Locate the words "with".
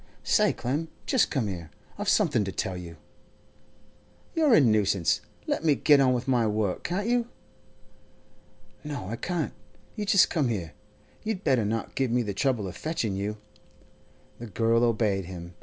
6.15-6.27